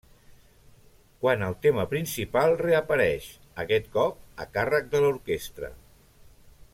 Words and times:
Quan 1.25 1.43
el 1.47 1.57
tema 1.65 1.83
principal 1.91 2.57
reapareix, 2.63 3.29
aquest 3.65 3.93
cop 3.99 4.43
a 4.47 4.51
càrrec 4.57 4.93
de 4.97 5.03
l'orquestra. 5.05 5.71